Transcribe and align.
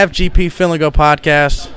FGP 0.00 0.50
Feeling 0.50 0.78
Good 0.78 0.94
podcast. 0.94 1.70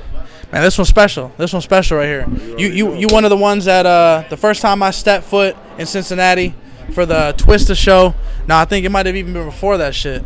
Man, 0.50 0.62
this 0.62 0.78
one's 0.78 0.88
special. 0.88 1.30
This 1.36 1.52
one's 1.52 1.64
special 1.64 1.98
right 1.98 2.06
here. 2.06 2.26
You 2.56 2.68
you 2.68 2.94
you 2.94 3.08
one 3.08 3.24
of 3.24 3.28
the 3.28 3.36
ones 3.36 3.66
that 3.66 3.84
uh 3.84 4.24
the 4.30 4.36
first 4.38 4.62
time 4.62 4.82
I 4.82 4.92
stepped 4.92 5.26
foot 5.26 5.54
in 5.76 5.84
Cincinnati 5.84 6.54
for 6.94 7.04
the 7.04 7.34
Twista 7.36 7.76
show. 7.76 8.14
Now 8.48 8.60
I 8.60 8.64
think 8.64 8.86
it 8.86 8.88
might 8.88 9.04
have 9.04 9.14
even 9.14 9.34
been 9.34 9.44
before 9.44 9.76
that 9.76 9.94
shit. 9.94 10.24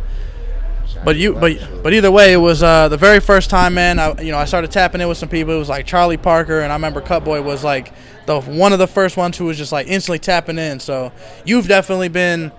But 1.03 1.17
you 1.17 1.33
but 1.33 1.57
but 1.83 1.93
either 1.93 2.09
way, 2.09 2.31
it 2.31 2.37
was 2.37 2.63
uh, 2.63 2.87
the 2.87 2.95
very 2.95 3.19
first 3.19 3.49
time, 3.49 3.73
man. 3.73 3.99
I 3.99 4.21
you 4.21 4.31
know 4.31 4.37
I 4.37 4.45
started 4.45 4.71
tapping 4.71 5.01
in 5.01 5.09
with 5.09 5.17
some 5.17 5.27
people. 5.27 5.53
It 5.53 5.59
was 5.59 5.67
like 5.67 5.85
Charlie 5.85 6.15
Parker, 6.15 6.61
and 6.61 6.71
I 6.71 6.75
remember 6.75 7.01
Cuttboi 7.01 7.43
was 7.43 7.65
like 7.65 7.93
the 8.27 8.39
one 8.39 8.71
of 8.71 8.79
the 8.79 8.87
first 8.87 9.17
ones 9.17 9.37
who 9.37 9.43
was 9.43 9.57
just 9.57 9.73
like 9.73 9.87
instantly 9.87 10.19
tapping 10.19 10.57
in. 10.57 10.79
So 10.79 11.11
you've 11.43 11.67
definitely 11.67 12.07
been 12.07 12.53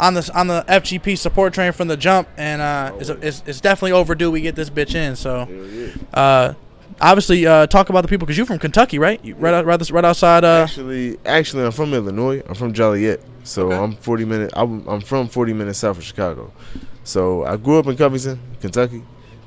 on 0.00 0.14
the 0.14 0.30
on 0.34 0.46
the 0.46 0.64
FGP 0.68 1.16
support 1.18 1.54
train 1.54 1.72
from 1.72 1.88
the 1.88 1.96
jump, 1.96 2.28
and 2.36 2.60
uh, 2.62 2.92
it's, 2.98 3.08
it's, 3.10 3.42
it's 3.46 3.60
definitely 3.60 3.92
overdue 3.92 4.30
we 4.30 4.40
get 4.40 4.54
this 4.56 4.70
bitch 4.70 4.94
in. 4.94 5.16
So, 5.16 5.46
uh, 6.14 6.54
obviously, 7.00 7.46
uh, 7.46 7.66
talk 7.66 7.88
about 7.88 8.02
the 8.02 8.08
people 8.08 8.26
because 8.26 8.36
you're 8.36 8.46
from 8.46 8.58
Kentucky, 8.58 8.98
right? 8.98 9.22
You, 9.24 9.34
right, 9.36 9.54
out, 9.54 9.64
right, 9.66 9.90
right 9.90 10.04
outside. 10.04 10.44
Uh, 10.44 10.62
Actually, 10.64 11.18
actually, 11.24 11.64
I'm 11.64 11.72
from 11.72 11.92
Illinois. 11.94 12.42
I'm 12.48 12.54
from 12.54 12.72
Joliet, 12.72 13.20
so 13.44 13.66
Okay. 13.66 13.76
I'm 13.76 13.96
40 13.96 14.24
minutes. 14.24 14.52
I'm, 14.56 14.86
I'm 14.88 15.00
from 15.00 15.28
40 15.28 15.52
minutes 15.52 15.78
south 15.78 15.98
of 15.98 16.04
Chicago. 16.04 16.52
So 17.04 17.44
I 17.44 17.56
grew 17.56 17.78
up 17.78 17.86
in 17.86 17.96
Covington, 17.96 18.38
Kentucky, 18.60 19.02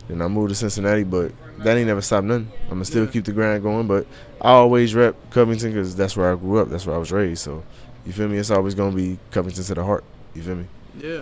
and 0.09 0.21
I 0.21 0.27
moved 0.27 0.49
to 0.49 0.55
Cincinnati. 0.55 1.03
But 1.03 1.31
that 1.59 1.77
ain't 1.77 1.87
never 1.87 2.01
stopped 2.01 2.25
nothing. 2.27 2.51
I'm 2.63 2.69
gonna 2.69 2.85
still 2.85 3.07
keep 3.07 3.23
the 3.23 3.31
grind 3.31 3.63
going. 3.63 3.87
But 3.87 4.05
I 4.41 4.51
always 4.51 4.93
rep 4.93 5.15
Covington 5.31 5.71
because 5.71 5.95
that's 5.95 6.17
where 6.17 6.31
I 6.31 6.35
grew 6.35 6.59
up. 6.59 6.69
That's 6.69 6.85
where 6.85 6.95
I 6.95 6.99
was 6.99 7.11
raised. 7.13 7.41
So 7.43 7.63
you 8.05 8.11
feel 8.11 8.27
me? 8.27 8.37
It's 8.37 8.51
always 8.51 8.75
gonna 8.75 8.95
be 8.95 9.17
Covington 9.31 9.63
to 9.63 9.73
the 9.73 9.83
heart. 9.85 10.03
You 10.35 10.43
feel 10.43 10.55
me? 10.55 10.65
yeah. 10.99 11.21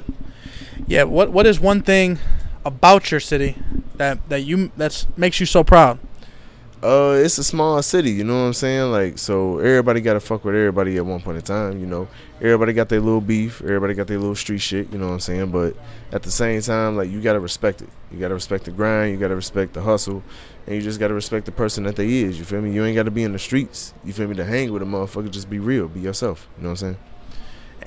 Yeah. 0.87 1.03
What 1.03 1.31
What 1.31 1.45
is 1.45 1.59
one 1.59 1.81
thing 1.81 2.19
about 2.65 3.11
your 3.11 3.19
city 3.19 3.55
that 3.95 4.27
that 4.29 4.41
you 4.41 4.71
that's 4.75 5.07
makes 5.15 5.39
you 5.39 5.45
so 5.45 5.63
proud? 5.63 5.99
Uh, 6.83 7.13
it's 7.23 7.37
a 7.37 7.43
small 7.45 7.81
city, 7.81 8.11
you 8.11 8.25
know 8.25 8.33
what 8.41 8.47
I'm 8.47 8.53
saying? 8.53 8.91
Like, 8.91 9.17
so 9.17 9.59
everybody 9.59 10.01
got 10.01 10.15
to 10.15 10.19
fuck 10.19 10.43
with 10.43 10.53
everybody 10.53 10.97
at 10.97 11.05
one 11.05 11.21
point 11.21 11.37
in 11.37 11.43
time, 11.43 11.79
you 11.79 11.85
know. 11.85 12.09
Everybody 12.41 12.73
got 12.73 12.89
their 12.89 12.99
little 12.99 13.21
beef, 13.21 13.61
everybody 13.61 13.93
got 13.93 14.07
their 14.07 14.19
little 14.19 14.35
street 14.35 14.57
shit, 14.59 14.91
you 14.91 14.97
know 14.97 15.07
what 15.07 15.13
I'm 15.13 15.19
saying? 15.21 15.49
But 15.49 15.77
at 16.11 16.23
the 16.23 16.31
same 16.31 16.59
time, 16.59 16.97
like, 16.97 17.09
you 17.09 17.21
got 17.21 17.33
to 17.33 17.39
respect 17.39 17.81
it. 17.81 17.87
You 18.11 18.19
got 18.19 18.27
to 18.27 18.33
respect 18.33 18.65
the 18.65 18.71
grind, 18.71 19.13
you 19.13 19.17
got 19.17 19.29
to 19.29 19.35
respect 19.35 19.71
the 19.71 19.81
hustle, 19.81 20.21
and 20.67 20.75
you 20.75 20.81
just 20.81 20.99
got 20.99 21.07
to 21.07 21.13
respect 21.13 21.45
the 21.45 21.53
person 21.53 21.85
that 21.85 21.95
they 21.95 22.15
is, 22.15 22.37
you 22.37 22.43
feel 22.43 22.59
me? 22.59 22.73
You 22.73 22.83
ain't 22.83 22.97
got 22.97 23.03
to 23.03 23.11
be 23.11 23.23
in 23.23 23.31
the 23.31 23.39
streets, 23.39 23.93
you 24.03 24.11
feel 24.11 24.27
me, 24.27 24.35
to 24.35 24.43
hang 24.43 24.73
with 24.73 24.81
a 24.81 24.85
motherfucker, 24.85 25.31
just 25.31 25.49
be 25.49 25.59
real, 25.59 25.87
be 25.87 26.01
yourself, 26.01 26.49
you 26.57 26.63
know 26.63 26.71
what 26.71 26.83
I'm 26.83 26.95
saying? 26.95 26.97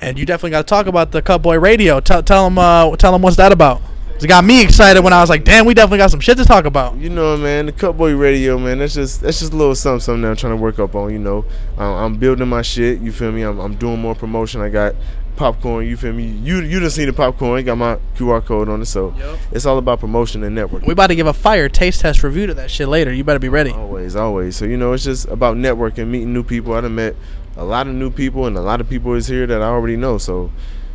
And 0.01 0.17
you 0.19 0.25
definitely 0.25 0.51
got 0.51 0.61
to 0.61 0.69
talk 0.69 0.87
about 0.87 1.11
the 1.11 1.21
Cuttboi 1.21 1.61
Radio. 1.61 1.99
Tell 1.99 2.21
tell 2.23 2.43
them 2.45 2.57
uh 2.57 2.95
tell 2.97 3.11
them 3.11 3.21
what's 3.21 3.37
that 3.37 3.51
about. 3.51 3.81
It 4.19 4.25
got 4.27 4.43
me 4.43 4.63
excited 4.63 5.03
when 5.03 5.13
I 5.13 5.21
was 5.21 5.29
like, 5.29 5.43
damn, 5.43 5.67
we 5.67 5.75
definitely 5.75 5.99
got 5.99 6.09
some 6.09 6.19
shit 6.19 6.37
to 6.37 6.45
talk 6.45 6.65
about. 6.65 6.97
You 6.97 7.09
know, 7.09 7.37
man, 7.37 7.67
the 7.67 7.71
Cuttboi 7.71 8.19
Radio, 8.19 8.57
man. 8.57 8.79
That's 8.79 8.95
just 8.95 9.21
that's 9.21 9.39
just 9.39 9.53
a 9.53 9.55
little 9.55 9.75
something, 9.75 9.99
something 9.99 10.21
that 10.23 10.29
I'm 10.29 10.35
trying 10.35 10.53
to 10.53 10.57
work 10.57 10.79
up 10.79 10.95
on. 10.95 11.11
You 11.11 11.19
know, 11.19 11.45
um, 11.77 11.93
I'm 11.93 12.17
building 12.17 12.47
my 12.47 12.63
shit. 12.63 12.99
You 12.99 13.11
feel 13.11 13.31
me? 13.31 13.43
I'm, 13.43 13.59
I'm 13.59 13.75
doing 13.75 13.99
more 13.99 14.15
promotion. 14.15 14.59
I 14.61 14.69
got 14.69 14.95
popcorn. 15.35 15.85
You 15.85 15.95
feel 15.97 16.13
me? 16.13 16.25
You 16.25 16.61
you 16.61 16.79
done 16.79 16.89
seen 16.89 17.05
the 17.05 17.13
popcorn? 17.13 17.63
Got 17.63 17.77
my 17.77 17.99
QR 18.15 18.43
code 18.43 18.69
on 18.69 18.81
it, 18.81 18.85
so 18.85 19.13
Yep. 19.19 19.37
it's 19.51 19.65
all 19.67 19.77
about 19.77 19.99
promotion 19.99 20.43
and 20.43 20.57
networking. 20.57 20.87
We 20.87 20.93
about 20.93 21.07
to 21.07 21.15
give 21.15 21.27
a 21.27 21.33
fire 21.33 21.69
taste 21.69 22.01
test 22.01 22.23
review 22.23 22.47
to 22.47 22.55
that 22.55 22.71
shit 22.71 22.87
later. 22.87 23.13
You 23.13 23.23
better 23.23 23.37
be 23.37 23.49
ready. 23.49 23.69
Always, 23.69 24.15
always. 24.15 24.55
So 24.55 24.65
you 24.65 24.77
know, 24.77 24.93
it's 24.93 25.03
just 25.03 25.27
about 25.27 25.57
networking, 25.57 26.07
meeting 26.07 26.33
new 26.33 26.41
people. 26.43 26.73
I 26.73 26.81
done 26.81 26.95
met 26.95 27.15
a 27.57 27.63
lot 27.63 27.87
of 27.87 27.93
new 27.93 28.09
people, 28.09 28.45
and 28.45 28.55
a 28.55 28.61
lot 28.61 28.79
of 28.79 28.89
people 28.89 29.13
is 29.15 29.27
here 29.27 29.45
that 29.47 29.61
I 29.61 29.65
already 29.65 29.97
know. 29.97 30.17
So, 30.17 30.51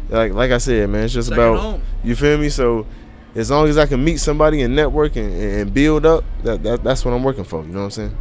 like 0.08 0.32
like 0.32 0.50
I 0.50 0.58
said, 0.58 0.88
man, 0.88 1.04
it's 1.04 1.12
just 1.12 1.28
Second 1.28 1.44
about 1.44 1.60
home. 1.60 1.82
you 2.04 2.16
feel 2.16 2.38
me. 2.38 2.48
So, 2.48 2.86
as 3.34 3.50
long 3.50 3.68
as 3.68 3.76
I 3.76 3.86
can 3.86 4.02
meet 4.02 4.18
somebody 4.18 4.62
and 4.62 4.74
network 4.74 5.16
and, 5.16 5.34
and 5.34 5.74
build 5.74 6.06
up, 6.06 6.24
that, 6.44 6.62
that 6.62 6.82
that's 6.84 7.04
what 7.04 7.12
I'm 7.12 7.22
working 7.22 7.44
for. 7.44 7.62
You 7.62 7.68
know 7.68 7.78
what 7.80 7.84
I'm 7.84 7.90
saying? 7.90 8.16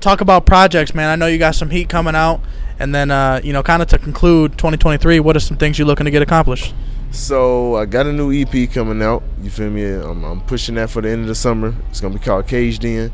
Talk 0.00 0.20
about 0.20 0.46
projects, 0.46 0.94
man. 0.94 1.10
I 1.10 1.16
know 1.16 1.26
you 1.26 1.38
got 1.38 1.54
some 1.54 1.70
heat 1.70 1.88
coming 1.88 2.14
out, 2.14 2.40
and 2.78 2.94
then 2.94 3.10
uh, 3.10 3.40
you 3.44 3.52
know, 3.52 3.62
kind 3.62 3.82
of 3.82 3.88
to 3.88 3.98
conclude 3.98 4.52
2023. 4.52 5.20
What 5.20 5.36
are 5.36 5.40
some 5.40 5.56
things 5.56 5.78
you're 5.78 5.86
looking 5.86 6.06
to 6.06 6.10
get 6.10 6.22
accomplished? 6.22 6.74
So 7.12 7.74
I 7.76 7.86
got 7.86 8.06
a 8.06 8.12
new 8.12 8.32
EP 8.32 8.70
coming 8.70 9.02
out. 9.02 9.22
You 9.42 9.50
feel 9.50 9.68
me? 9.68 9.84
I'm, 9.84 10.24
I'm 10.24 10.40
pushing 10.42 10.76
that 10.76 10.90
for 10.90 11.02
the 11.02 11.10
end 11.10 11.22
of 11.22 11.26
the 11.28 11.34
summer. 11.34 11.74
It's 11.90 12.00
gonna 12.00 12.14
be 12.14 12.20
called 12.20 12.46
Caged 12.46 12.84
In. 12.84 13.12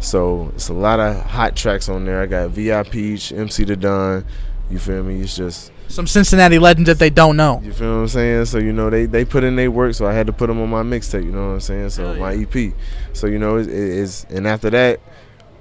So 0.00 0.50
it's 0.54 0.68
a 0.68 0.74
lot 0.74 1.00
of 1.00 1.16
hot 1.24 1.56
tracks 1.56 1.88
on 1.88 2.04
there. 2.04 2.20
I 2.22 2.26
got 2.26 2.50
VIP, 2.50 2.94
MC 3.32 3.64
the 3.64 3.76
Don. 3.76 4.24
You 4.70 4.78
feel 4.78 5.02
me? 5.02 5.20
It's 5.20 5.36
just 5.36 5.72
Some 5.88 6.06
Cincinnati 6.06 6.58
legends 6.58 6.86
that 6.88 6.98
they 6.98 7.10
don't 7.10 7.36
know. 7.36 7.60
you 7.64 7.72
feel 7.72 7.94
what 7.96 8.00
I'm 8.02 8.08
saying. 8.08 8.44
So 8.46 8.58
you 8.58 8.72
know 8.72 8.90
they 8.90 9.06
they 9.06 9.24
put 9.24 9.42
in 9.44 9.56
their 9.56 9.70
work. 9.70 9.94
So 9.94 10.06
I 10.06 10.12
had 10.12 10.26
to 10.28 10.32
put 10.32 10.46
them 10.48 10.60
on 10.60 10.68
my 10.68 10.82
mixtape. 10.82 11.24
You 11.24 11.32
know 11.32 11.48
what 11.48 11.54
I'm 11.54 11.60
saying? 11.60 11.90
So 11.90 12.12
Hell 12.12 12.16
my 12.16 12.34
EP. 12.34 12.72
So 13.12 13.26
you 13.26 13.38
know 13.38 13.56
it 13.56 13.68
is. 13.68 14.26
And 14.30 14.46
after 14.46 14.70
that, 14.70 15.00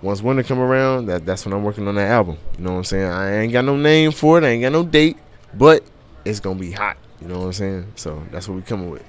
once 0.02 0.22
winter 0.22 0.44
come 0.44 0.60
around, 0.60 1.08
that 1.08 1.26
that's 1.26 1.46
when 1.46 1.54
I'm 1.54 1.64
working 1.64 1.88
on 1.88 1.96
that 1.96 2.10
album. 2.12 2.38
You 2.58 2.66
know 2.66 2.72
what 2.74 2.78
I'm 2.80 2.84
saying? 2.84 3.06
I 3.06 3.38
ain't 3.40 3.54
got 3.54 3.66
no 3.66 3.76
name 3.76 4.12
for 4.12 4.38
it. 4.38 4.44
I 4.44 4.50
ain't 4.50 4.62
got 4.62 4.72
no 4.74 4.84
date, 4.84 5.18
but 5.54 5.84
it's 6.26 6.40
gonna 6.40 6.60
be 6.60 6.72
hot. 6.72 6.98
You 7.22 7.28
know 7.30 7.40
what 7.40 7.46
I'm 7.46 7.54
saying? 7.54 7.94
So 7.96 8.22
that's 8.32 8.48
what 8.48 8.56
we 8.56 8.62
coming 8.62 8.90
with. 8.92 9.04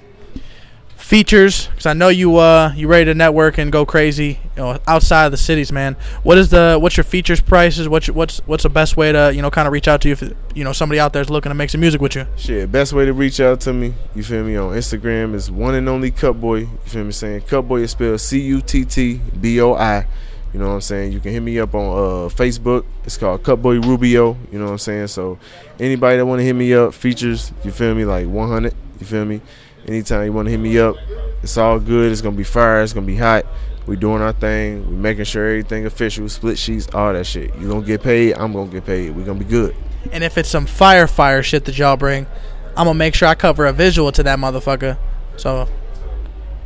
Features, 0.99 1.67
because 1.67 1.85
I 1.85 1.93
know 1.93 2.09
you 2.09 2.37
uh 2.37 2.71
you 2.75 2.87
ready 2.87 3.05
to 3.05 3.15
network 3.15 3.57
and 3.57 3.71
go 3.71 3.85
crazy, 3.85 4.39
you 4.55 4.61
know, 4.61 4.77
outside 4.85 5.25
of 5.25 5.31
the 5.31 5.37
cities, 5.37 5.71
man. 5.71 5.95
What 6.21 6.37
is 6.37 6.49
the 6.49 6.77
what's 6.79 6.97
your 6.97 7.05
features 7.05 7.39
prices? 7.39 7.89
What's 7.89 8.07
your, 8.07 8.15
what's 8.15 8.39
what's 8.39 8.63
the 8.63 8.69
best 8.69 8.95
way 8.95 9.11
to 9.11 9.31
you 9.33 9.41
know 9.41 9.49
kind 9.49 9.65
of 9.65 9.71
reach 9.71 9.87
out 9.87 10.01
to 10.01 10.09
you 10.09 10.11
if 10.11 10.21
you 10.53 10.63
know 10.63 10.73
somebody 10.73 10.99
out 10.99 11.13
there 11.13 11.21
is 11.21 11.29
looking 11.29 11.49
to 11.49 11.55
make 11.55 11.69
some 11.71 11.81
music 11.81 11.99
with 11.99 12.15
you? 12.15 12.27
Shit, 12.35 12.71
best 12.71 12.93
way 12.93 13.05
to 13.05 13.13
reach 13.13 13.39
out 13.39 13.61
to 13.61 13.73
me, 13.73 13.95
you 14.13 14.23
feel 14.23 14.43
me, 14.43 14.55
on 14.57 14.75
Instagram 14.75 15.33
is 15.33 15.49
one 15.49 15.73
and 15.73 15.89
only 15.89 16.11
Cuttboi. 16.11 16.61
You 16.61 16.79
feel 16.85 17.05
me 17.05 17.11
saying? 17.11 17.41
Cuttboi 17.41 17.81
is 17.81 17.91
spelled 17.91 18.21
C 18.21 18.41
U 18.41 18.61
T 18.61 18.85
T 18.85 19.21
B 19.39 19.59
O 19.61 19.73
I. 19.73 20.05
You 20.53 20.59
know 20.59 20.67
what 20.67 20.73
I'm 20.75 20.81
saying? 20.81 21.13
You 21.13 21.19
can 21.19 21.31
hit 21.31 21.41
me 21.41 21.59
up 21.59 21.75
on 21.75 21.85
uh, 21.85 22.29
Facebook. 22.29 22.83
It's 23.03 23.17
called 23.17 23.41
Cuttboi 23.43 23.83
Rubio. 23.85 24.35
You 24.51 24.59
know 24.59 24.65
what 24.65 24.71
I'm 24.71 24.77
saying? 24.79 25.07
So 25.07 25.39
anybody 25.79 26.17
that 26.17 26.25
want 26.25 26.39
to 26.39 26.43
hit 26.43 26.53
me 26.53 26.73
up, 26.73 26.93
features, 26.93 27.51
you 27.63 27.71
feel 27.71 27.93
me, 27.95 28.03
like 28.03 28.27
100. 28.27 28.73
You 28.99 29.05
feel 29.05 29.25
me? 29.25 29.41
Anytime 29.87 30.25
you 30.25 30.33
want 30.33 30.47
to 30.47 30.51
hit 30.51 30.59
me 30.59 30.77
up, 30.77 30.95
it's 31.41 31.57
all 31.57 31.79
good. 31.79 32.11
It's 32.11 32.21
gonna 32.21 32.35
be 32.35 32.43
fire. 32.43 32.81
It's 32.81 32.93
gonna 32.93 33.05
be 33.05 33.15
hot. 33.15 33.45
We 33.87 33.95
doing 33.95 34.21
our 34.21 34.33
thing. 34.33 34.87
We 34.89 34.95
making 34.95 35.23
sure 35.23 35.47
everything 35.47 35.85
official. 35.85 36.27
Split 36.29 36.59
sheets, 36.59 36.87
all 36.93 37.13
that 37.13 37.25
shit. 37.25 37.55
You 37.55 37.67
gonna 37.67 37.85
get 37.85 38.03
paid. 38.03 38.33
I'm 38.33 38.53
gonna 38.53 38.69
get 38.69 38.85
paid. 38.85 39.15
We 39.15 39.23
gonna 39.23 39.39
be 39.39 39.45
good. 39.45 39.75
And 40.11 40.23
if 40.23 40.37
it's 40.37 40.49
some 40.49 40.65
fire 40.65 41.07
fire 41.07 41.41
shit 41.41 41.65
that 41.65 41.77
y'all 41.77 41.97
bring, 41.97 42.27
I'm 42.75 42.85
gonna 42.85 42.93
make 42.93 43.15
sure 43.15 43.27
I 43.27 43.35
cover 43.35 43.65
a 43.65 43.73
visual 43.73 44.11
to 44.11 44.23
that 44.23 44.37
motherfucker. 44.37 44.97
So 45.37 45.67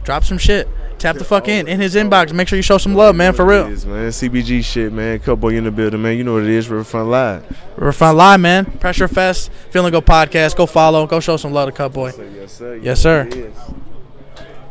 drop 0.03 0.23
some 0.23 0.37
shit. 0.37 0.67
Tap 1.03 1.17
the 1.17 1.25
fuck 1.25 1.49
in 1.49 1.67
in 1.67 1.81
his 1.81 1.95
inbox. 1.95 2.31
Make 2.31 2.47
sure 2.47 2.55
you 2.55 2.63
show 2.63 2.77
some 2.77 2.95
love, 2.95 3.13
man, 3.13 3.33
for 3.33 3.43
real. 3.43 3.67
is, 3.67 3.85
man. 3.85 4.07
CBG 4.07 4.63
shit, 4.63 4.93
man. 4.93 5.19
Cuttboi 5.19 5.57
in 5.57 5.65
the 5.65 5.71
building, 5.71 6.01
man. 6.01 6.17
You 6.17 6.23
know 6.23 6.35
what 6.35 6.43
it 6.43 6.49
is. 6.49 6.69
Riverfront 6.69 7.09
Live. 7.09 7.57
Riverfront 7.75 8.15
Live, 8.15 8.39
man. 8.39 8.63
Pressure 8.79 9.09
Fest, 9.09 9.51
Feeling 9.71 9.91
Go 9.91 10.01
podcast. 10.01 10.55
Go 10.55 10.65
follow. 10.65 11.05
Go 11.05 11.19
show 11.19 11.35
some 11.35 11.51
love 11.51 11.73
to 11.73 11.75
Cuttboi. 11.75 12.33
Yes, 12.33 12.53
sir. 12.53 12.75
Yes, 12.75 13.01
sir. 13.01 13.27
It 13.27 13.35
is. 13.35 13.55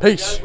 Peace. 0.01 0.39